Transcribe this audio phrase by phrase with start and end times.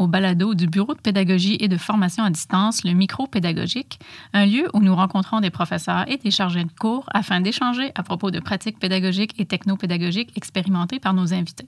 [0.00, 4.00] Au balado du Bureau de pédagogie et de formation à distance, le micro pédagogique,
[4.32, 8.02] un lieu où nous rencontrons des professeurs et des chargés de cours afin d'échanger à
[8.02, 11.66] propos de pratiques pédagogiques et technopédagogiques expérimentées par nos invités.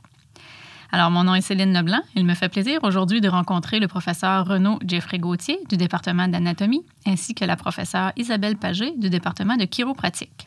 [0.94, 2.02] Alors, mon nom est Céline Leblanc.
[2.16, 6.84] Il me fait plaisir aujourd'hui de rencontrer le professeur Renaud Jeffrey Gauthier du département d'anatomie
[7.06, 10.46] ainsi que la professeure Isabelle Pagé du département de chiropratique.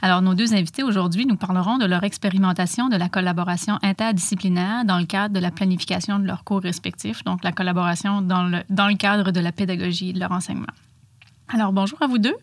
[0.00, 4.98] Alors, nos deux invités aujourd'hui nous parleront de leur expérimentation de la collaboration interdisciplinaire dans
[4.98, 8.86] le cadre de la planification de leurs cours respectifs, donc la collaboration dans le, dans
[8.86, 10.72] le cadre de la pédagogie et de leur enseignement.
[11.48, 12.36] Alors, bonjour à vous deux.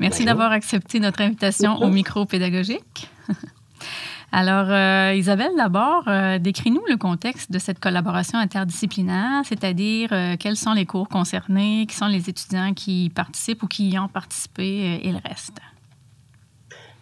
[0.00, 3.08] Merci d'avoir accepté notre invitation au micro pédagogique.
[4.32, 10.56] Alors, euh, Isabelle, d'abord, euh, décris-nous le contexte de cette collaboration interdisciplinaire, c'est-à-dire euh, quels
[10.56, 15.00] sont les cours concernés, qui sont les étudiants qui participent ou qui y ont participé
[15.02, 15.58] et le reste?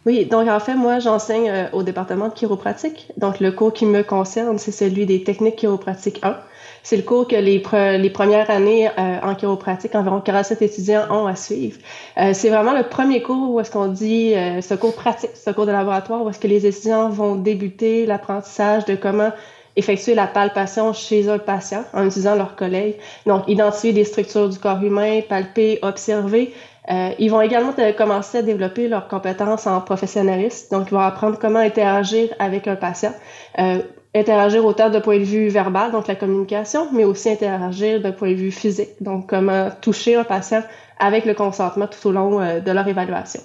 [0.06, 3.12] Oui, donc en fait, moi, j'enseigne au département de chiropratique.
[3.18, 6.34] Donc, le cours qui me concerne, c'est celui des techniques chiropratiques 1.
[6.82, 7.62] C'est le cours que les,
[7.98, 11.78] les premières années euh, en chiropratique, environ 47 étudiants ont à suivre.
[12.18, 15.66] Euh, c'est vraiment le premier cours où est-ce qu'on dit ce cours pratique, ce cours
[15.66, 19.32] de laboratoire, où est-ce que les étudiants vont débuter l'apprentissage de comment
[19.76, 22.96] effectuer la palpation chez un patient en utilisant leurs collègues.
[23.26, 26.52] Donc, identifier des structures du corps humain, palper, observer,
[26.90, 30.76] euh, ils vont également commencer à développer leurs compétences en professionnalisme.
[30.76, 33.12] Donc, ils vont apprendre comment interagir avec un patient.
[33.58, 33.82] Euh,
[34.14, 38.30] interagir autant de point de vue verbal, donc la communication, mais aussi interagir d'un point
[38.30, 40.62] de vue physique, donc comment toucher un patient
[40.98, 43.40] avec le consentement tout au long euh, de leur évaluation.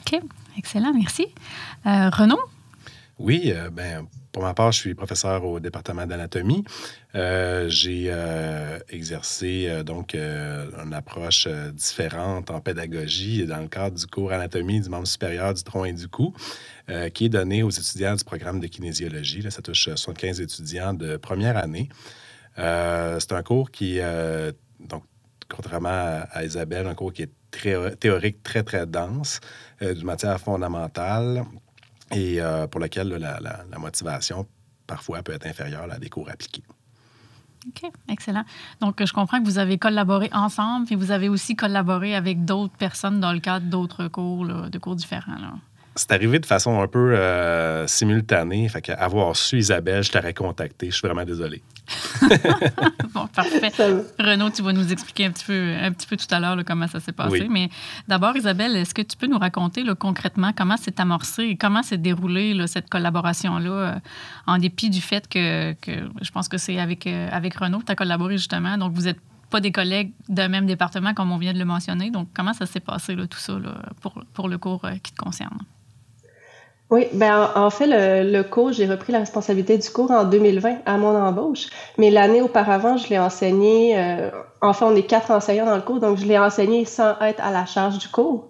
[0.00, 0.20] OK,
[0.56, 1.28] excellent, merci.
[1.84, 2.40] Renaud?
[3.18, 6.64] Oui, ben, pour ma part, je suis professeur au département d'anatomie.
[7.14, 14.06] Euh, j'ai euh, exercé euh, donc une approche différente en pédagogie dans le cadre du
[14.06, 16.34] cours anatomie du membre supérieur du tronc et du cou,
[17.14, 19.42] qui est donné aux étudiants du programme de kinésiologie.
[19.42, 21.88] Là, ça touche 75 étudiants de première année.
[22.56, 24.00] C'est un cours qui,
[24.80, 25.04] donc,
[25.48, 29.40] contrairement à, Isabelle, un cours qui est très théorique, très, très dense,
[29.80, 31.44] d'une matière fondamentale
[32.12, 34.46] et euh, pour laquelle la, motivation
[34.86, 36.62] parfois peut être inférieure à des cours appliqués.
[37.66, 38.44] OK, excellent.
[38.80, 42.76] Donc, je comprends que vous avez collaboré ensemble, et vous avez aussi collaboré avec d'autres
[42.76, 45.58] personnes dans le cadre d'autres cours, de cours différents.
[45.98, 48.68] C'est arrivé de façon un peu euh, simultanée.
[48.68, 50.86] Fait qu'avoir su Isabelle, je t'aurais contacté.
[50.90, 51.60] Je suis vraiment désolé.
[53.14, 53.72] bon, parfait.
[54.18, 56.86] Renaud, tu vas nous expliquer un petit peu, un petit peu tout à l'heure comment
[56.86, 57.48] ça s'est passé.
[57.50, 57.68] Mais
[58.06, 61.98] d'abord, Isabelle, est-ce que tu peux nous raconter concrètement comment s'est amorcé et comment s'est
[61.98, 63.94] déroulée cette collaboration-là, euh,
[64.46, 65.74] en dépit du fait que,
[66.22, 68.78] je pense que c'est avec, euh, avec Renaud que tu as collaboré justement.
[68.78, 69.20] Donc, vous n'êtes
[69.50, 72.10] pas des collègues d'un même département, comme on vient de le mentionner.
[72.10, 73.54] Donc, comment ça s'est passé, tout ça,
[74.00, 75.58] pour, pour le cours qui te concerne?
[76.90, 80.78] Oui, ben en, fait, le, le cours, j'ai repris la responsabilité du cours en 2020
[80.86, 81.66] à mon embauche,
[81.98, 83.98] mais l'année auparavant, je l'ai enseigné.
[83.98, 84.30] Euh,
[84.62, 87.44] en fait, on est quatre enseignants dans le cours, donc je l'ai enseigné sans être
[87.44, 88.48] à la charge du cours.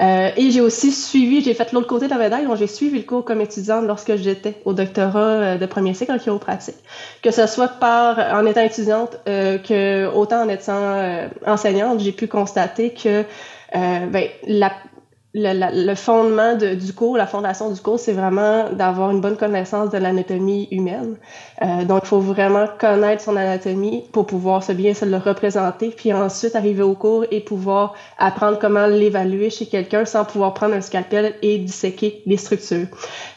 [0.00, 2.98] Euh, et j'ai aussi suivi, j'ai fait l'autre côté de la médaille, donc j'ai suivi
[2.98, 6.76] le cours comme étudiante lorsque j'étais au doctorat euh, de premier cycle en chiropratique.
[7.22, 12.12] Que ce soit par en étant étudiante euh, que autant en étant euh, enseignante, j'ai
[12.12, 13.24] pu constater que
[13.72, 14.72] ben, la,
[15.32, 19.36] le, le, fondement de, du cours, la fondation du cours, c'est vraiment d'avoir une bonne
[19.36, 21.16] connaissance de l'anatomie humaine.
[21.62, 25.90] Euh, donc, il faut vraiment connaître son anatomie pour pouvoir se bien se le représenter,
[25.90, 30.74] puis ensuite arriver au cours et pouvoir apprendre comment l'évaluer chez quelqu'un sans pouvoir prendre
[30.74, 32.88] un scalpel et disséquer les structures.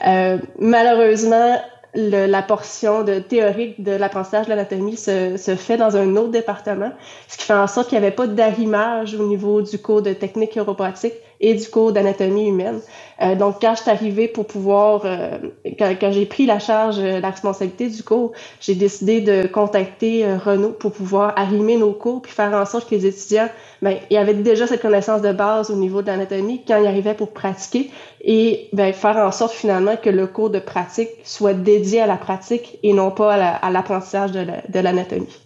[0.07, 1.59] Euh, malheureusement,
[1.95, 6.31] le, la portion de théorique de l'apprentissage de l'anatomie se, se, fait dans un autre
[6.31, 6.91] département,
[7.27, 10.13] ce qui fait en sorte qu'il n'y avait pas d'arrimage au niveau du cours de
[10.13, 12.79] technique chiropratique et du cours d'anatomie humaine.
[13.21, 15.37] Euh, donc, quand je suis arrivée pour pouvoir, euh,
[15.77, 18.31] quand, j'ai pris la charge, euh, la responsabilité du cours,
[18.62, 22.89] j'ai décidé de contacter euh, Renaud pour pouvoir arrimer nos cours puis faire en sorte
[22.89, 23.50] que les étudiants,
[23.81, 27.13] ben, ils avaient déjà cette connaissance de base au niveau de l'anatomie quand ils arrivaient
[27.13, 27.91] pour pratiquer
[28.21, 32.15] et ben, faire en sorte finalement que le cours de pratique soit dédié à la
[32.15, 35.38] pratique et non pas à l'apprentissage de l'anatomie.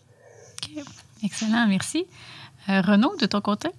[1.23, 2.05] Excellent, merci.
[2.67, 3.69] Renaud, de ton côté?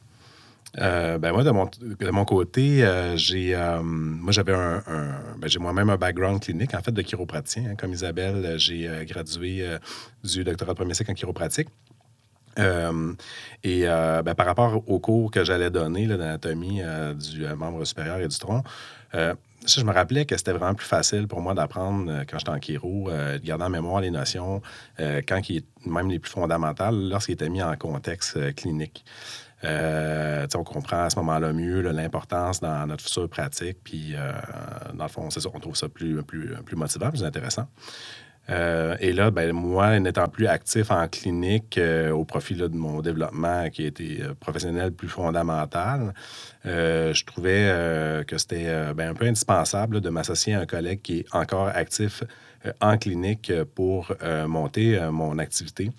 [0.77, 4.83] Euh, ben moi, de mon, de mon côté, euh, j'ai euh, moi j'avais un,
[5.39, 7.71] ben j'ai moi-même un background clinique en fait de chiropraticien.
[7.71, 7.75] Hein.
[7.77, 9.65] comme Isabelle, j'ai gradué
[10.23, 11.69] du doctorat de premier cycle en chiropratique.
[12.59, 16.83] et ben, par rapport au cours que j'allais donner d'anatomie
[17.15, 18.63] du membre supérieur et du tronc,
[19.13, 23.11] je me rappelais que c'était vraiment plus facile pour moi d'apprendre quand j'étais en chiro,
[23.11, 24.61] de garder en mémoire les notions,
[24.99, 29.05] quand qui même les plus fondamentales, lorsqu'ils étaient mis en contexte clinique.
[29.65, 33.79] Euh, on comprend à ce moment-là mieux l'importance dans notre future pratique.
[33.83, 34.33] Puis, euh,
[34.95, 36.23] dans le fond, c'est ça, on trouve ça plus,
[36.73, 37.67] motivant, plus intéressant.
[38.49, 41.79] et là, ben, moi, n'étant plus actif en clinique
[42.13, 46.15] au profit de mon développement qui été professionnel plus fondamental,
[46.65, 51.27] je trouvais que c'était ben, un peu indispensable de m'associer à un collègue qui est
[51.35, 52.23] encore actif
[52.81, 54.13] en clinique pour
[54.47, 55.91] monter mon activité.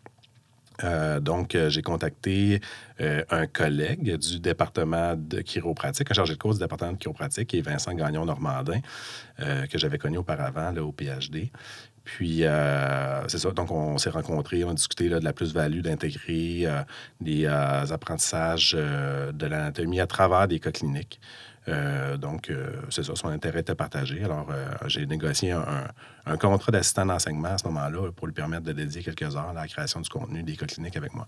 [0.84, 2.62] Euh, donc, euh, j'ai contacté
[3.02, 7.50] euh, un collègue du département de chiropratique, un chargé de cours du département de chiropratique,
[7.50, 8.80] qui est Vincent Gagnon-Normandin,
[9.38, 11.50] que j'avais connu auparavant là, au PhD.
[12.04, 12.44] Puis,
[13.28, 13.52] c'est ça.
[13.52, 16.68] Donc, on s'est rencontrés, on a discuté de la plus-value d'intégrer
[17.22, 21.22] des apprentissages de l'anatomie à travers des cas cliniques.
[21.70, 24.24] Euh, donc, euh, c'est ça, son intérêt était partagé.
[24.24, 28.74] Alors, euh, j'ai négocié un, contrat d'assistant d'enseignement à ce moment-là pour lui permettre de
[28.74, 31.28] dédier quelques heures à la création du contenu des cliniques avec moi.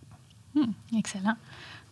[0.54, 1.36] Hmm, excellent.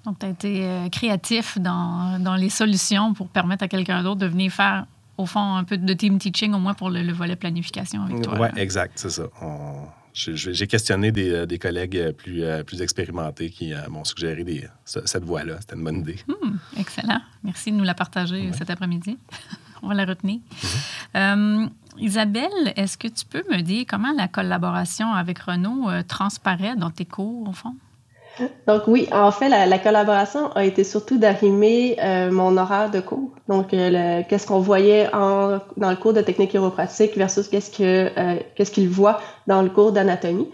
[0.06, 4.28] Donc, tu as été créatif dans, dans, les solutions pour permettre à quelqu'un d'autre de
[4.28, 4.86] venir faire,
[5.18, 8.38] au fond, un peu de team teaching, au moins pour le, volet planification avec toi.
[8.40, 9.24] Oui, exact, c'est ça.
[9.42, 9.88] On
[10.20, 14.68] j'ai questionné des, euh, des, collègues euh, plus, euh, plus expérimentés qui m'ont suggéré des,
[14.86, 15.56] cette voie-là.
[15.62, 16.18] C'était une bonne idée.
[16.28, 17.22] Hmm, excellent.
[17.44, 19.18] Merci de nous la partager cet après-midi.
[19.82, 20.40] On va la retenir.
[21.16, 21.70] Mhm.
[21.98, 27.06] Isabelle, est-ce que tu peux me dire comment la collaboration avec Renault transparaît dans tes
[27.06, 27.76] cours, au fond?
[28.68, 31.98] Donc oui, en fait, la, collaboration a été surtout d'arrimer
[32.32, 33.34] mon horaire de cours.
[33.50, 38.10] Donc, qu'est-ce qu'on voyait dans le cours de technique chiropratique versus qu'est-ce que
[38.56, 39.20] qu'est-ce qu'il voit
[39.50, 40.48] dans le cours d'anatomie.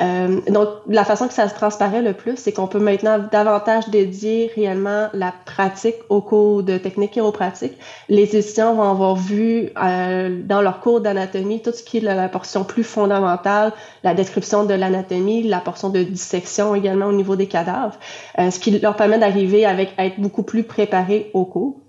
[0.00, 3.88] Euh, donc, la façon que ça se transparaît le plus, c'est qu'on peut maintenant davantage
[3.90, 7.74] dédier réellement la pratique au cours de technique chiropratique.
[8.08, 12.28] Les étudiants vont avoir vu euh, dans leur cours d'anatomie tout ce qui est la,
[12.28, 13.72] portion plus fondamentale,
[14.02, 17.98] la description de l'anatomie, la portion de dissection également au niveau des cadavres,
[18.38, 21.80] euh, ce qui leur permet d'arriver avec à être beaucoup plus préparés au cours.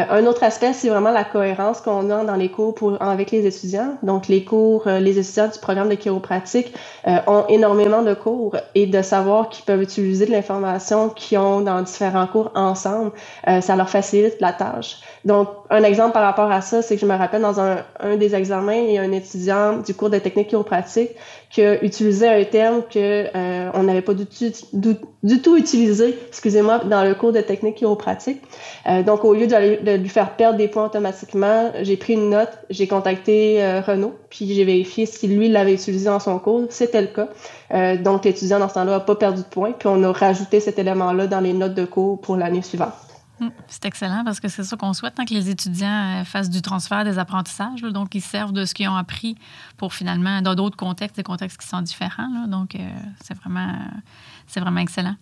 [0.00, 3.30] Euh, un autre aspect, c'est vraiment la cohérence qu'on a dans les cours pour, avec
[3.30, 3.96] les étudiants.
[4.02, 6.72] Donc, les cours, euh, les étudiants du programme de chiropratique
[7.06, 11.60] euh, ont énormément de cours et de savoir qu'ils peuvent utiliser de l'information qu'ils ont
[11.60, 13.12] dans différents cours ensemble,
[13.60, 14.98] ça leur facilite la tâche.
[15.24, 18.16] Donc, un exemple par rapport à ça, c'est que je me rappelle dans un, un
[18.16, 21.10] des examens, il y a un étudiant du cours de technique chiropratique
[21.50, 26.18] qui a utilisé un terme que euh, on n'avait pas du tout, du, tout utilisé,
[26.28, 28.40] excusez-moi, dans le cours de technique chiropratique.
[28.86, 32.50] Euh, donc, au lieu de, lui faire perdre des points automatiquement, j'ai pris une note,
[32.70, 36.66] j'ai contacté euh, Renaud, puis j'ai vérifié si lui l'avait utilisé dans son cours.
[36.70, 37.28] C'était le cas.
[37.72, 40.60] Euh, donc, l'étudiant dans ce temps-là n'a pas perdu de points, puis on a rajouté
[40.60, 42.94] cet élément-là dans les notes de cours pour l'année suivante.
[43.40, 43.48] Mm.
[43.68, 46.62] C'est excellent parce que c'est ça qu'on souhaite, tant que les étudiants euh, fassent du
[46.62, 47.80] transfert des apprentissages.
[47.80, 49.36] donc, ils servent de ce qu'ils ont appris
[49.76, 52.46] pour finalement, dans d'autres contextes, des contextes qui sont différents.
[52.46, 52.90] donc, euh,
[53.22, 55.16] c'est vraiment, excellent.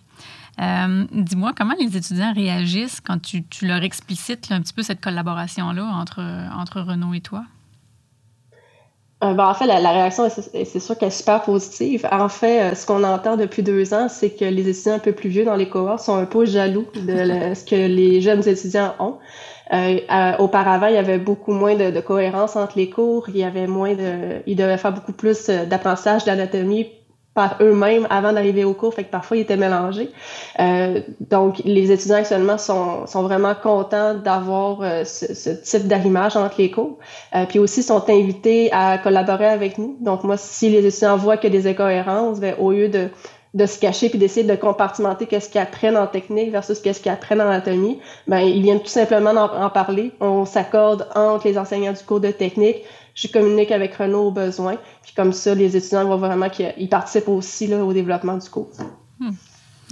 [0.61, 5.85] Euh, dis-moi, comment les étudiants réagissent quand tu, leur explicites un petit peu cette collaboration-là
[5.85, 6.21] entre,
[6.57, 7.45] entre Renaud et toi?
[9.25, 12.07] Euh, ben, en fait, la, réaction, c'est sûr qu'elle est super positive.
[12.13, 15.13] En fait, euh, ce qu'on entend depuis deux ans, c'est que les étudiants un peu
[15.13, 18.95] plus vieux dans les cohortes sont un peu jaloux de ce que les jeunes étudiants
[19.01, 19.17] ont.
[19.73, 23.29] Euh, auparavant, il y avait beaucoup moins de, de, cohérence entre les cours.
[23.29, 26.87] Il y avait moins de, ils devaient faire beaucoup plus d'apprentissage d'anatomie
[27.39, 30.11] par eux-mêmes avant d'arriver au cours, fait que parfois ils étaient mélangés.
[30.59, 36.57] Euh, donc les étudiants actuellement sont, sont vraiment contents d'avoir euh, ce, type d'arrimage entre
[36.59, 36.99] les cours.
[37.37, 39.97] Euh, puis aussi sont invités à collaborer avec nous.
[40.01, 43.09] Donc moi, si les étudiants voient qu'il y a des incohérences, ben, au lieu de
[43.59, 47.13] de se cacher puis d'essayer de compartimenter qu'est-ce qu'ils apprennent en technique versus qu'est-ce qu'ils
[47.13, 50.13] apprennent en anatomie, ben ils viennent tout simplement en, parler.
[50.21, 52.85] On s'accorde entre les enseignants du cours de technique
[53.19, 54.77] je communique avec Renaud au besoin.
[55.03, 58.69] Puis comme ça, les étudiants voient vraiment qu'ils participent aussi là, au développement du cours.
[59.19, 59.31] Hmm.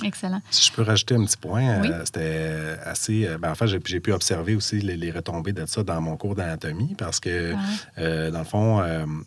[0.04, 0.40] Excellent.
[0.50, 3.26] Si je peux rajouter un petit point, euh, c'était assez.
[3.26, 6.34] Euh, ben, en fait, j'ai pu observer aussi les, retombées de ça dans mon cours
[6.34, 7.58] d'anatomie parce que, ah
[7.98, 8.82] euh, dans le fond,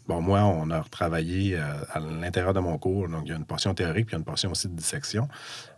[0.08, 3.08] bon, moi, on a travaillé à l'intérieur de mon cours.
[3.08, 4.76] Donc, il y a une portion théorique puis il y a une portion aussi de
[4.76, 5.28] dissection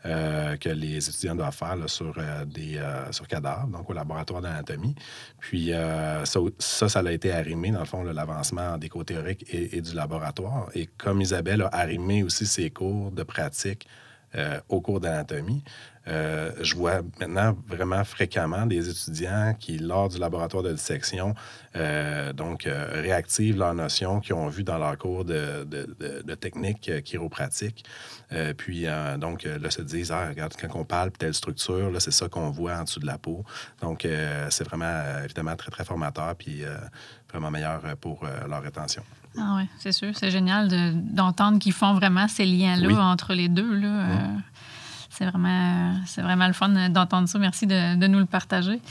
[0.03, 2.15] que les étudiants doivent faire sur,
[2.47, 2.81] des,
[3.11, 4.95] sur cadavres, donc au laboratoire d'anatomie.
[5.39, 9.77] Puis, ça, ça, ça, a été arrimé, dans le fond, l'avancement des cours théoriques et,
[9.77, 10.69] et, du laboratoire.
[10.73, 13.87] Et comme Isabelle a arrimé aussi ses cours de pratique
[14.35, 15.61] euh, au cours d'anatomie.
[16.07, 21.35] Euh, je vois maintenant vraiment fréquemment des étudiants qui, lors du laboratoire de dissection,
[21.75, 27.83] euh, donc réactivent leurs notions qu'ils ont vues dans leur cours de, de, technique chiropratique.
[28.57, 28.87] puis,
[29.19, 32.49] donc, là, se disent, ah, regarde, quand on parle telle structure, là, c'est ça qu'on
[32.49, 33.43] voit en dessous de la peau.
[33.81, 34.07] Donc,
[34.49, 36.63] c'est vraiment, évidemment, très, très formateur, puis
[37.29, 39.03] vraiment meilleur pour leur rétention.
[39.37, 40.11] Ah oui, c'est sûr.
[40.13, 43.73] C'est génial d'entendre qu'ils font vraiment ces liens-là entre les deux.
[43.75, 43.87] Là.
[43.87, 44.27] Euh,
[45.13, 47.37] C'est vraiment, c'est vraiment le fun d'entendre ça.
[47.37, 48.81] Merci de, de nous le partager.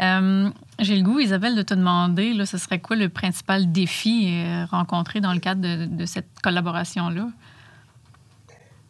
[0.00, 4.28] Euh, j'ai le goût, Isabelle, de te demander, là, ce serait quoi le principal défi
[4.28, 7.28] euh, rencontré dans le cadre de, de cette collaboration-là?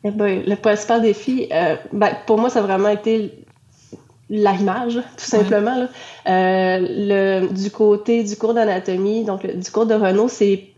[0.04, 3.39] Eh ben, le principal défi, euh, ben, pour moi, ça a vraiment été
[4.30, 5.76] l'arrimage, tout simplement.
[5.76, 5.88] Là.
[6.28, 6.78] Euh,
[7.42, 10.68] le, du côté du cours d'anatomie, donc le, du cours de Renault, c'est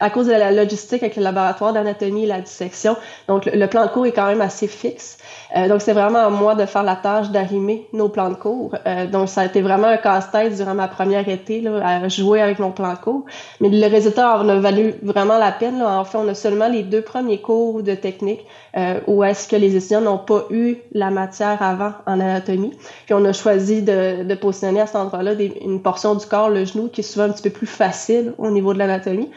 [0.00, 2.96] à cause de la logistique avec le laboratoire d'anatomie et la dissection.
[3.26, 5.18] Donc, le, plan de cours est quand même assez fixe.
[5.56, 8.76] Euh, donc, c'est vraiment à moi de faire la tâche d'arrimer nos plans de cours.
[8.86, 12.40] Euh, donc, ça a été vraiment un casse-tête durant ma première été là, à jouer
[12.40, 13.24] avec mon plan de cours.
[13.60, 15.78] Mais le résultat en a valu vraiment la peine.
[15.78, 15.98] Là.
[15.98, 18.44] En fait, on a seulement les deux premiers cours de technique
[18.76, 22.72] euh, où est-ce que les étudiants n'ont pas eu la matière avant en anatomie.
[23.06, 26.64] Puis, on a choisi de, de positionner à cet endroit-là une portion du corps, le
[26.64, 29.28] genou, qui est souvent un petit peu plus facile au niveau de l'anatomie.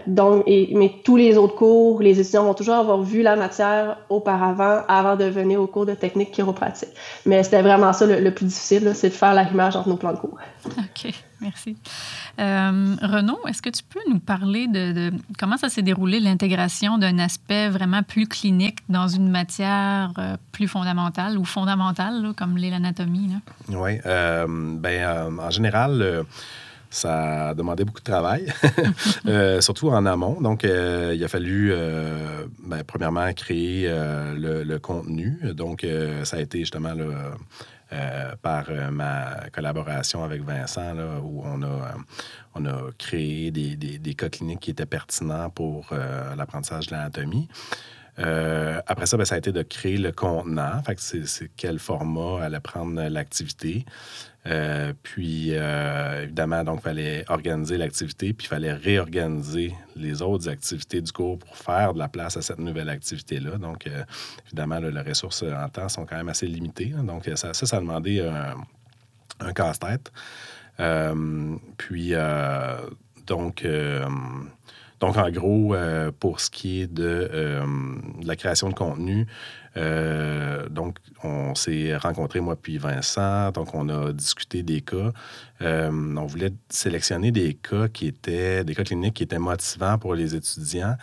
[0.00, 3.36] Euh, donc, et, mais tous les autres cours, les étudiants vont toujours avoir vu la
[3.36, 6.90] matière auparavant, avant de venir au cours de technique chiropratique.
[7.26, 10.18] Mais c'était vraiment ça le, plus difficile, c'est de faire l'arrimage entre nos plans de
[10.18, 10.38] cours.
[10.66, 11.76] OK, merci.
[12.38, 17.18] Euh, Renaud, est-ce que tu peux nous parler de, comment ça s'est déroulé l'intégration d'un
[17.18, 23.30] aspect vraiment plus clinique dans une matière euh, plus fondamentale ou fondamentale, comme l'anatomie?
[23.68, 26.24] Oui, euh, ben, en général,
[26.90, 28.52] ça a demandé beaucoup de travail,
[29.26, 30.40] euh, surtout en amont.
[30.40, 35.38] Donc, euh, il a fallu, euh, ben, premièrement, créer le, contenu.
[35.54, 35.86] Donc,
[36.24, 36.94] ça a été justement
[38.42, 41.94] par ma collaboration avec Vincent, où on a,
[42.54, 45.90] on a créé des, des, cas cliniques qui étaient pertinents pour
[46.36, 47.48] l'apprentissage de l'anatomie.
[48.20, 50.82] Après ça, ben, ça a été de créer le contenant.
[50.84, 53.84] Fait c'est quel format allait prendre l'activité.
[54.46, 60.48] Euh, puis, euh, évidemment, donc, il fallait organiser l'activité, puis il fallait réorganiser les autres
[60.48, 63.58] activités du cours pour faire de la place à cette nouvelle activité-là.
[63.58, 64.02] Donc, euh,
[64.46, 66.94] évidemment, les ressources en temps sont quand même assez limitées.
[67.04, 68.20] Donc, ça, ça, a demandé
[69.40, 70.10] un, casse-tête.
[71.76, 72.14] puis,
[73.26, 73.66] donc,
[75.00, 75.74] donc, en gros,
[76.18, 77.62] pour ce qui est de
[78.22, 79.26] la création de contenu,
[79.76, 83.50] euh, donc, on s'est rencontrés, moi puis Vincent.
[83.52, 85.12] Donc, on a discuté des cas.
[85.62, 90.14] Euh, on voulait sélectionner des cas qui étaient, des cas cliniques qui étaient motivants pour
[90.14, 90.96] les étudiants,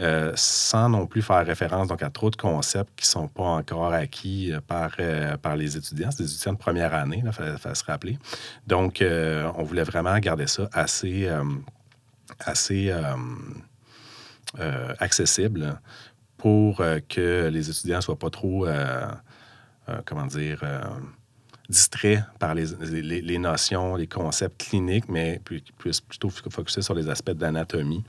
[0.00, 3.44] euh, sans non plus faire référence donc, à trop de concepts qui ne sont pas
[3.44, 4.96] encore acquis par,
[5.42, 6.10] par les étudiants.
[6.10, 8.18] C'est des étudiants de première année, il fallait, se rappeler.
[8.66, 11.28] Donc, on voulait vraiment garder ça assez,
[12.40, 12.92] assez
[14.98, 15.78] accessible
[16.44, 19.06] pour euh, que les étudiants ne soient pas trop, euh,
[19.88, 20.62] euh, comment dire,
[21.68, 22.66] distraits par les,
[23.22, 25.40] les, notions, les concepts cliniques, mais
[25.78, 28.04] puissent plutôt focuser sur les aspects d'anatomie.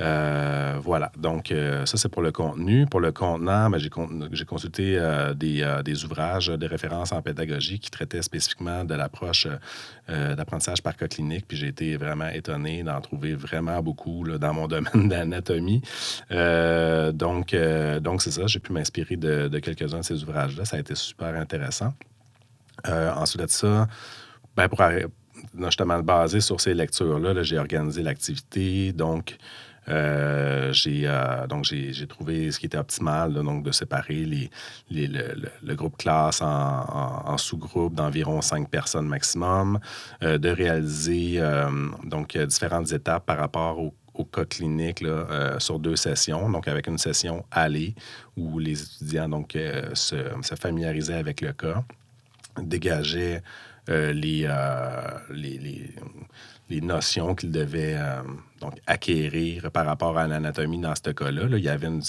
[0.00, 1.10] Euh, voilà.
[1.16, 2.86] Donc, euh, ça, c'est pour le contenu.
[2.86, 8.22] Pour le contenant, ben, j'ai consulté euh, des, ouvrages, des références en pédagogie qui traitaient
[8.22, 9.46] spécifiquement de l'approche
[10.08, 11.44] d'apprentissage par cas clinique.
[11.46, 15.82] Puis j'ai été vraiment étonné d'en trouver vraiment beaucoup dans mon domaine d'anatomie.
[16.30, 17.54] donc,
[18.00, 18.46] donc c'est ça.
[18.46, 20.64] J'ai pu m'inspirer de, de quelques-uns de ces ouvrages-là.
[20.64, 21.92] Ça a été super intéressant.
[22.86, 23.86] Ensuite de ça,
[24.56, 24.82] ben, pour
[25.60, 28.92] justement basé sur ces lectures-là, -là, j'ai organisé l'activité.
[28.92, 29.38] Donc,
[29.88, 34.50] euh, j'ai euh, j'ai trouvé ce qui était optimal, donc de séparer les,
[34.90, 39.78] le, groupe classe en, sous-groupes d'environ cinq personnes maximum,
[40.22, 41.40] euh, de réaliser
[42.04, 43.94] donc différentes étapes par rapport au,
[44.24, 45.04] cas clinique
[45.58, 47.94] sur deux sessions, donc avec une session aller
[48.36, 49.56] où les étudiants donc
[49.94, 51.84] se familiarisaient avec le cas,
[52.62, 53.42] dégageaient
[53.88, 54.46] les,
[55.30, 55.94] les,
[56.70, 58.22] les notions qu'il devait euh,
[58.60, 61.44] donc acquérir par rapport à l'anatomie dans ce cas-là.
[61.50, 62.02] il y avait une,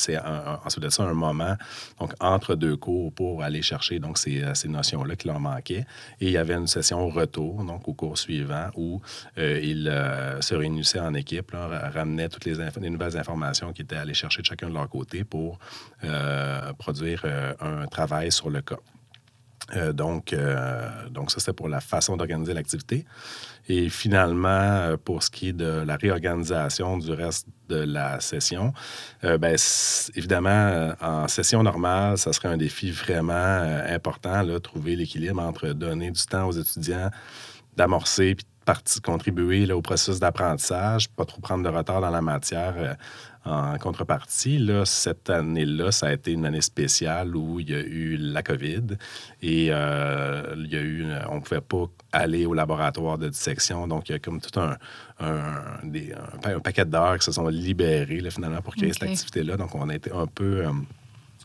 [0.65, 1.55] ensuite de ça un moment
[1.99, 5.85] donc, entre deux cours pour aller chercher donc, ces, euh, ces notions-là qui leur manquaient.
[6.19, 9.01] Et il y avait une session retour, donc au cours suivant, où
[9.37, 9.89] euh, ils
[10.41, 14.45] se réunissaient en équipe, ramenaient toutes les, les, nouvelles informations qu'ils étaient allés chercher de
[14.45, 15.59] chacun de leur côté pour
[16.77, 17.25] produire
[17.59, 18.77] un travail sur le cas.
[19.93, 20.35] Donc,
[21.11, 23.05] donc, ça, c'était pour la façon d'organiser l'activité.
[23.69, 28.73] Et finalement, euh, pour ce qui est de la réorganisation du reste de la session,
[29.23, 29.55] euh, ben,
[30.15, 36.09] évidemment, euh, en session normale, ça serait un défi vraiment important, trouver l'équilibre entre donner
[36.09, 37.11] du temps aux étudiants
[37.77, 42.97] d'amorcer puis de contribuer au processus d'apprentissage, pas trop prendre de retard dans la matière
[43.45, 47.79] en contrepartie, là, cette année-là, ça a été une année spéciale où il y a
[47.79, 48.97] eu la COVID
[49.41, 53.87] et euh, il y a eu, on ne pouvait pas aller au laboratoire de dissection.
[53.87, 54.77] Donc, il y a comme tout un,
[55.19, 59.55] un, paquet d'heures qui se sont libérés finalement pour créer cette activité-là.
[59.55, 60.65] Donc, on a été un peu...
[60.65, 60.71] Euh,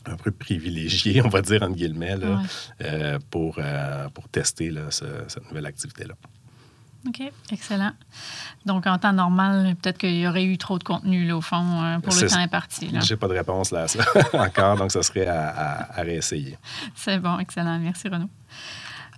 [0.07, 3.59] un peu privilégié, on va dire, entre guillemets, là, pour,
[4.13, 6.13] pour tester cette nouvelle activité-là.
[7.07, 7.21] OK,
[7.51, 7.91] excellent.
[8.65, 11.83] Donc, en temps normal, peut-être qu'il y aurait eu trop de contenu, là, au fond,
[11.83, 12.89] euh, pour le temps imparti.
[12.91, 16.57] Je n'ai pas de réponse là, ça encore, donc ça serait à, réessayer.
[16.95, 17.77] C'est bon, excellent.
[17.79, 18.29] Merci, Renaud.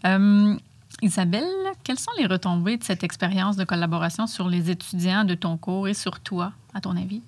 [0.05, 0.55] Euh,
[1.01, 1.47] Isabelle,
[1.83, 5.87] quelles sont les retombées de cette expérience de collaboration sur les étudiants de ton cours
[5.87, 7.21] et sur toi, à ton avis?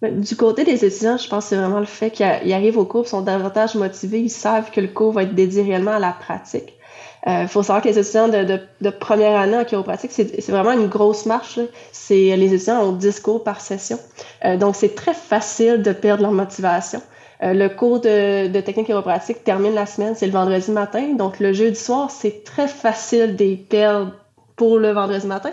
[0.00, 2.84] Ben, du côté des étudiants, je pense que c'est vraiment le fait qu'ils arrivent au
[2.84, 5.98] cours, ils sont davantage motivés, ils savent que le cours va être dédié réellement à
[5.98, 6.77] la pratique.
[7.26, 10.86] Il euh, faut savoir que les étudiants de, première année en chiropratique, c'est vraiment une
[10.86, 11.58] grosse marche.
[11.92, 13.98] C'est Les étudiants ont 10 cours par session.
[14.44, 17.02] Euh, donc, c'est très facile de perdre leur motivation.
[17.42, 21.14] Euh, le cours de, technique chiropratique termine la semaine, c'est le vendredi matin.
[21.14, 24.12] Donc, le jeudi soir, c'est très facile de perdre
[24.56, 25.50] pour le vendredi matin.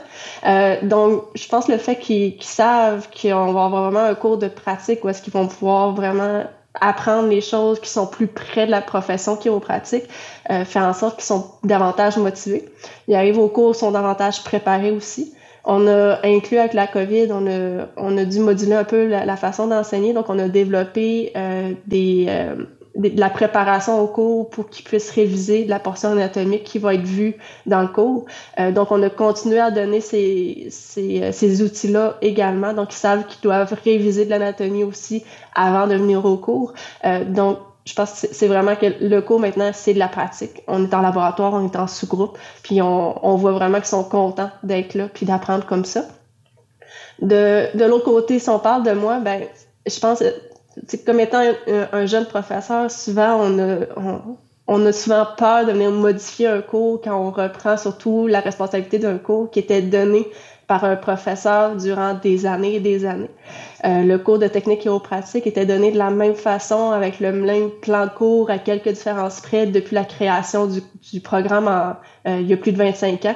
[0.82, 5.04] Donc, je pense le fait qu'ils savent qu'on va avoir vraiment un cours de pratique
[5.04, 6.46] où est-ce qu'ils vont pouvoir vraiment
[6.82, 10.06] apprendre les choses qui sont plus près de la profession chiropratique,
[10.52, 12.70] euh, faire en sorte qu'ils sont davantage motivés.
[13.08, 15.34] Ils arrivent au cours, sont davantage préparés aussi.
[15.68, 19.36] On a inclus avec la COVID, on a, on a dû moduler un peu la,
[19.36, 22.56] façon d'enseigner, donc on a développé euh, des, euh,
[22.96, 27.04] de la préparation au cours pour qu'ils puissent réviser la portion anatomique qui va être
[27.04, 27.36] vue
[27.66, 28.26] dans le cours.
[28.60, 32.74] Euh, donc, on a continué à donner ces, ces, euh, ces outils-là également.
[32.74, 36.74] Donc, ils savent qu'ils doivent réviser de l'anatomie aussi avant de venir au cours.
[37.04, 40.64] Euh, donc, je pense que c'est vraiment que le cours maintenant, c'est de la pratique.
[40.68, 44.04] On est en laboratoire, on est en sous-groupe, puis on, on voit vraiment qu'ils sont
[44.04, 46.06] contents d'être là, puis d'apprendre comme ça.
[47.22, 49.44] De, de l'autre côté, si on parle de moi, ben,
[49.86, 50.24] je pense
[51.06, 51.42] comme étant
[51.92, 53.78] un, jeune professeur, souvent on a,
[54.68, 59.00] on, a souvent peur de venir modifier un cours quand on reprend surtout la responsabilité
[59.00, 60.28] d'un cours qui était donné
[60.68, 63.30] par un professeur durant des années et des années.
[63.86, 67.70] Euh, le cours de technique chiropratique était donné de la même façon avec le même
[67.70, 71.94] plan de cours à quelques différences près depuis la création du, du programme en,
[72.28, 73.36] euh, il y a plus de 25 ans.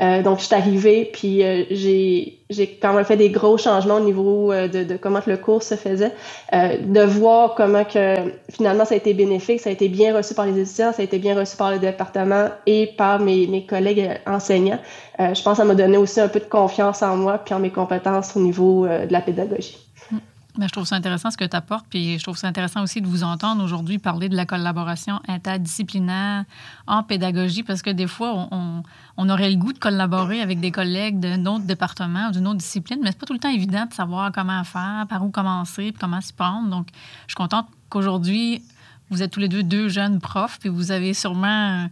[0.00, 3.96] Euh, donc, je suis arrivée, puis euh, j'ai j'ai quand même fait des gros changements
[3.96, 6.10] au niveau de, de, comment le cours se faisait,
[6.52, 8.16] de voir comment que
[8.50, 11.04] finalement ça a été bénéfique, ça a été bien reçu par les étudiants, ça a
[11.04, 14.80] été bien reçu par le département et par mes, mes collègues enseignants.
[15.20, 17.60] je pense que ça m'a donné aussi un peu de confiance en moi puis en
[17.60, 19.89] mes compétences au niveau de la pédagogie.
[20.66, 23.06] Je trouve ça intéressant ce que tu apportes, puis je trouve ça intéressant aussi de
[23.06, 26.44] vous entendre aujourd'hui parler de la collaboration interdisciplinaire
[26.86, 28.82] en pédagogie, parce que des fois, on,
[29.16, 32.58] on aurait le goût de collaborer avec des collègues d'un autre département ou d'une autre
[32.58, 35.92] discipline, mais c'est pas tout le temps évident de savoir comment faire, par où commencer,
[35.92, 36.68] puis comment s'y prendre.
[36.68, 36.88] Donc,
[37.26, 38.62] je suis contente qu'aujourd'hui,
[39.10, 41.88] vous êtes tous les deux deux jeunes profs, puis vous avez sûrement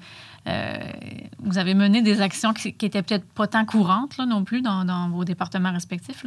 [1.41, 5.09] vous avez mené des actions qui, qui étaient peut-être pas tant courantes non plus dans,
[5.11, 6.25] vos départements respectifs,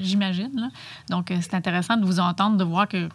[0.00, 0.70] j'imagine.
[1.08, 3.08] Donc, euh, c'est intéressant de vous entendre, de voir que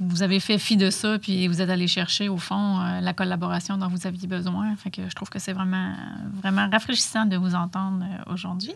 [0.00, 3.12] vous avez fait fi de ça, puis vous êtes allé chercher, au fond, euh, la
[3.12, 4.74] collaboration dont vous aviez besoin.
[4.76, 5.94] Fait je trouve que c'est vraiment,
[6.34, 8.72] vraiment rafraîchissant de vous entendre aujourd'hui.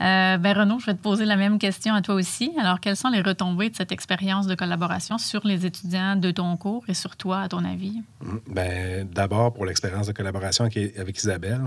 [0.00, 2.52] Euh, ben Renaud, je vais te poser la même question à toi aussi.
[2.60, 6.56] Alors, quelles sont les retombées de cette expérience de collaboration sur les étudiants de ton
[6.58, 8.02] cours et sur toi, à ton avis?
[8.46, 11.62] Ben, D'abord, pour l'expérience de collaboration avec, Isabelle,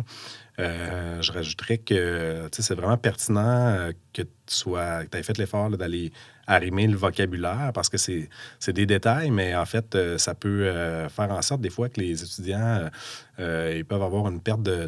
[0.60, 6.12] euh, je rajouterais que c'est vraiment pertinent euh, que tu aies fait l'effort d'aller
[6.46, 10.72] arrimer le vocabulaire parce que c'est des détails, mais en fait, ça peut
[11.10, 12.90] faire en sorte des fois que les étudiants
[13.38, 14.88] ils peuvent avoir une perte de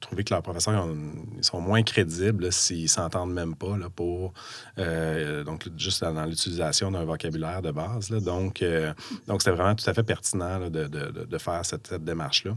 [0.00, 0.88] trouver que leurs professeurs
[1.36, 4.32] ils sont moins crédibles s'ils s'entendent même pas là, pour
[4.78, 8.10] euh, donc juste dans l'utilisation d'un vocabulaire de base.
[8.10, 8.92] Donc, euh,
[9.26, 12.56] donc vraiment tout à fait pertinent de, de, de, faire cette, démarche là.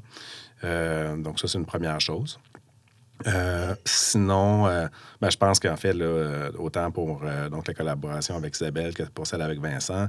[0.63, 2.39] Euh, donc ça c'est une première chose.
[3.27, 4.87] Euh, sinon, euh,
[5.21, 7.21] ben, je pense qu'en fait, euh, autant pour
[7.51, 10.07] donc, la collaboration avec Isabelle que pour celle avec Vincent,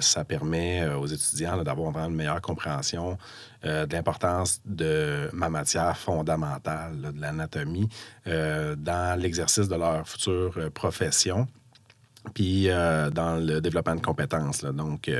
[0.00, 3.16] ça permet aux étudiants d'avoir vraiment une meilleure compréhension
[3.64, 7.88] de l'importance de ma matière fondamentale, de l'anatomie,
[8.26, 11.46] dans l'exercice de leur future profession,
[12.34, 14.64] puis dans le développement de compétences.
[14.64, 15.10] Donc,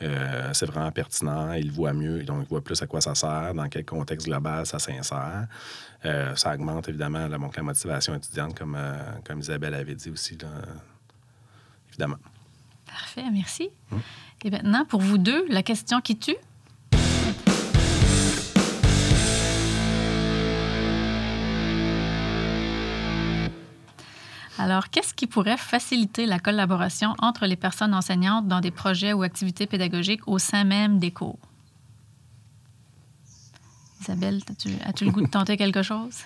[0.00, 1.52] c'est vraiment pertinent.
[1.52, 4.64] Ils voient mieux, donc ils voient plus à quoi ça sert, dans quel contexte global
[4.66, 5.46] ça s'insère.
[6.06, 10.38] Euh, ça augmente évidemment la, la motivation étudiante, comme, euh, comme Isabelle avait dit aussi,
[11.90, 12.16] évidemment.
[12.86, 13.68] Parfait, merci.
[13.92, 14.00] Hum.
[14.42, 16.36] Et maintenant, pour vous deux, la question qui tue?
[24.62, 29.22] Alors, qu'est-ce qui pourrait faciliter la collaboration entre les personnes enseignantes dans des projets ou
[29.22, 31.38] activités pédagogiques au sein même des cours?
[34.02, 34.42] Isabelle,
[34.86, 36.24] as-tu, le goût de tenter quelque chose?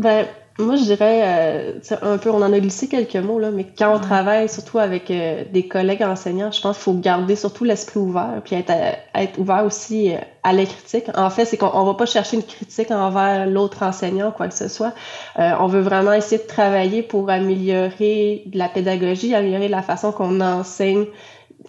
[0.00, 0.26] Ben,
[0.60, 3.94] moi, je dirais, euh, un peu, on en a glissé quelques mots, là, mais quand
[3.94, 8.00] on travaille surtout avec euh, des collègues enseignants, je pense qu'il faut garder surtout l'esprit
[8.00, 10.10] ouvert, puis être, euh, être ouvert aussi
[10.42, 11.04] à la critique.
[11.16, 14.66] En fait, c'est qu'on va pas chercher une critique envers l'autre enseignant, quoi que ce
[14.66, 14.92] soit.
[15.36, 21.04] on veut vraiment essayer de travailler pour améliorer la pédagogie, améliorer la façon qu'on enseigne,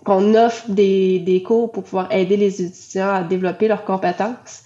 [0.04, 4.64] qu'on offre des, des cours pour pouvoir aider les étudiants à développer leurs compétences.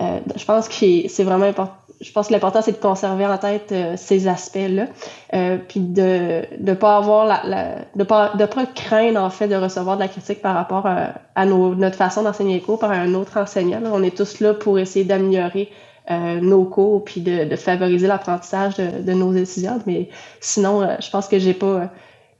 [0.00, 3.72] je pense que c'est vraiment important je pense que l'important, c'est de conserver en tête
[3.72, 4.86] euh, ces aspects-là,
[5.34, 9.48] euh, puis de ne pas avoir la, la, de pas de pas craindre en fait
[9.48, 12.78] de recevoir de la critique par rapport à, euh, nos, notre façon d'enseigner les cours
[12.78, 13.80] par un autre enseignant.
[13.92, 15.68] On est tous là pour essayer d'améliorer
[16.10, 19.78] euh, nos cours puis de, de favoriser l'apprentissage de, de, nos étudiants.
[19.86, 20.08] Mais
[20.40, 21.90] sinon, je pense que j'ai pas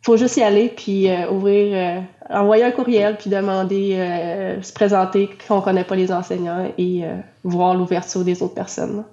[0.03, 5.85] faut juste y aller puis ouvrir, envoyer un courriel puis demander, se présenter qu'on connaît
[5.85, 7.05] pas les enseignants et
[7.45, 9.05] voir l'ouverture des autres personnes.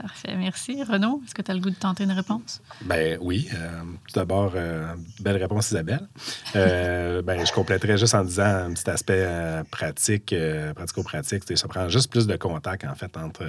[0.00, 0.82] Parfait, merci.
[0.82, 2.62] Renaud, est-ce que tu as le goût de tenter une réponse?
[2.80, 3.50] Ben oui.
[3.52, 6.08] Euh, tout d'abord, euh, belle réponse, Isabelle.
[6.56, 9.28] Euh, ben, je compléterais juste en disant un petit aspect
[9.70, 10.34] pratique,
[10.74, 11.44] pratico-pratique.
[11.54, 13.44] Ça prend juste plus de contact, en fait, entre,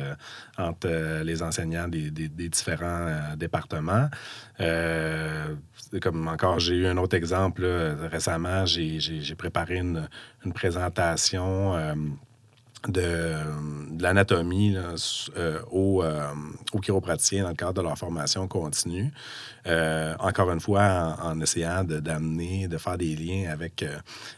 [0.58, 4.10] entre les enseignants des, différents départements.
[6.02, 7.64] comme encore, j'ai eu un autre exemple.
[8.12, 10.10] récemment, j'ai préparé une,
[10.44, 11.96] une présentation
[12.88, 13.36] de,
[14.00, 16.28] l'anatomie euh, aux, euh,
[16.82, 19.12] chiropraticiens dans le cadre de leur formation continue.
[19.68, 23.86] Euh, encore une fois, en, essayant d'amener, de, faire des liens avec,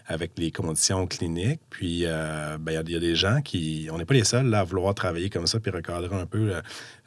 [0.07, 1.61] avec les conditions cliniques.
[1.69, 2.05] Puis,
[2.59, 3.87] ben, il y, a des gens qui...
[3.91, 6.53] On n'est pas les seuls à vouloir travailler comme ça puis recadrer un peu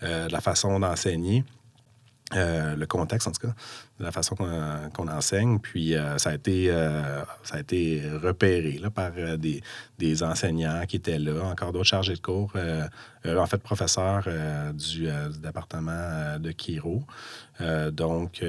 [0.00, 1.44] la façon d'enseigner.
[2.34, 3.54] Euh, le contexte, en tout cas,
[4.00, 5.60] de la façon qu'on enseigne.
[5.60, 9.62] Puis euh, ça, a été, euh, ça a été repéré là, par des,
[10.00, 12.52] des, enseignants qui étaient là, encore d'autres chargés de cours,
[13.24, 14.26] en fait, professeurs
[14.74, 15.08] du,
[15.40, 17.04] département de Kiro.
[17.92, 18.40] donc,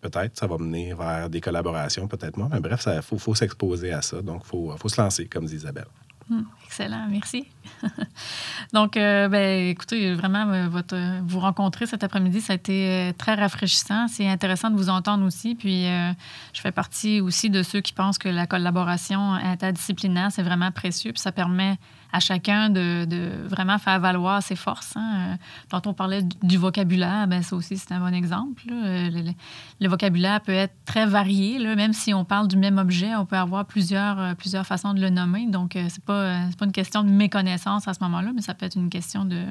[0.00, 3.92] peut-être ça va mener vers des collaborations, peut-être moins, mais bref, il faut, faut s'exposer
[3.92, 4.22] à ça.
[4.22, 5.86] Donc, il faut, faut se lancer, comme dit Isabelle.
[6.30, 7.46] Hmm, excellent, merci.
[8.72, 13.12] Donc, euh, ben, écoutez, vraiment, euh, votre, vous rencontrer cet après-midi, ça a été euh,
[13.12, 14.08] très rafraîchissant.
[14.08, 15.54] C'est intéressant de vous entendre aussi.
[15.54, 20.70] Puis, je fais partie aussi de ceux qui pensent que la collaboration interdisciplinaire, c'est vraiment
[20.70, 21.12] précieux.
[21.12, 21.76] Puis, ça permet
[22.14, 24.96] à chacun de, vraiment faire valoir ses forces.
[24.96, 25.36] Hein.
[25.68, 28.62] Quand on parlait du vocabulaire, ben ça aussi, c'est un bon exemple.
[28.68, 31.58] Le, vocabulaire peut être très varié.
[31.74, 35.10] Même si on parle du même objet, on peut avoir plusieurs, plusieurs façons de le
[35.10, 35.48] nommer.
[35.48, 38.76] Donc, c'est pas, pas une question de méconnaissance à ce moment-là, mais ça peut être
[38.76, 39.42] une question de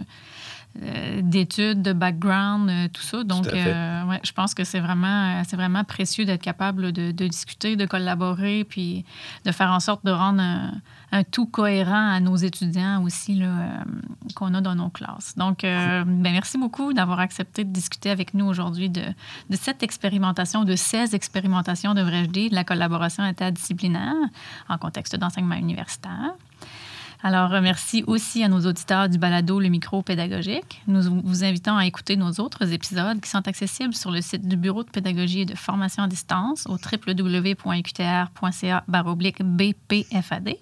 [0.81, 3.23] euh, d'études, de background, euh, tout ça.
[3.23, 7.75] Donc, euh, ouais, je pense que c'est vraiment, c'est vraiment précieux d'être capable de, discuter,
[7.75, 9.05] de collaborer, puis
[9.45, 13.43] de faire en sorte de rendre un, tout cohérent à nos étudiants aussi
[14.33, 15.35] qu'on a dans nos classes.
[15.37, 19.03] Donc, ben, merci beaucoup d'avoir accepté de discuter avec nous aujourd'hui de,
[19.51, 24.15] de, cette expérimentation, de ces expérimentations, devrais-je dire, de la collaboration interdisciplinaire
[24.69, 26.33] en contexte d'enseignement universitaire.
[27.25, 30.81] Alors, merci aussi à nos auditeurs du balado Le Micro Pédagogique.
[30.87, 34.57] Nous vous invitons à écouter nos autres épisodes qui sont accessibles sur le site du
[34.57, 38.33] Bureau de pédagogie et de formation à distance au www.uqtr.ca
[39.41, 40.55] BPFAD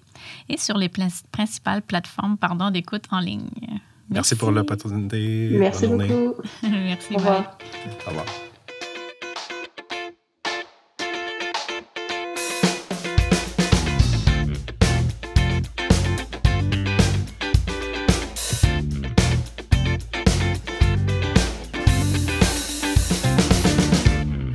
[0.48, 2.36] et sur les principales plateformes
[2.70, 3.50] d'écoute en ligne.
[4.08, 5.48] Merci, pour l'opportunité.
[5.58, 6.34] Merci beaucoup.
[6.62, 7.14] merci.
[7.14, 7.58] Au revoir.
[8.06, 8.26] Au revoir.